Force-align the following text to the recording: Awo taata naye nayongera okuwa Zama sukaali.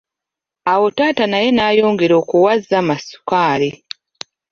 Awo 0.71 0.87
taata 0.97 1.23
naye 1.31 1.49
nayongera 1.55 2.15
okuwa 2.21 2.53
Zama 2.67 2.95
sukaali. 3.07 3.69